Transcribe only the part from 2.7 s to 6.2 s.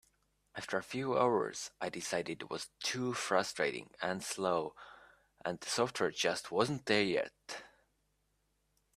too frustrating and slow, and the software